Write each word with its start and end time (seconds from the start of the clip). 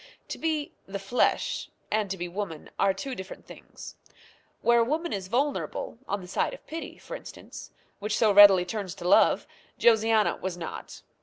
To 0.29 0.39
be 0.39 0.71
"the 0.87 0.97
flesh" 0.97 1.69
and 1.91 2.09
to 2.09 2.17
be 2.17 2.27
woman 2.27 2.71
are 2.79 2.91
two 2.91 3.13
different 3.13 3.45
things. 3.45 3.97
Where 4.61 4.79
a 4.79 4.83
woman 4.83 5.13
is 5.13 5.27
vulnerable, 5.27 5.99
on 6.07 6.21
the 6.21 6.27
side 6.27 6.55
of 6.55 6.65
pity, 6.65 6.97
for 6.97 7.15
instance, 7.15 7.69
which 7.99 8.17
so 8.17 8.31
readily 8.31 8.65
turns 8.65 8.95
to 8.95 9.07
love, 9.07 9.45
Josiana 9.77 10.41
was 10.41 10.57
not. 10.57 11.03